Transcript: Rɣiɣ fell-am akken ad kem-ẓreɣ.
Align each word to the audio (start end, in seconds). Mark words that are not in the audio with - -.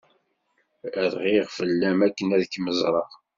Rɣiɣ 1.11 1.47
fell-am 1.57 1.99
akken 2.07 2.29
ad 2.35 2.43
kem-ẓreɣ. 2.51 3.11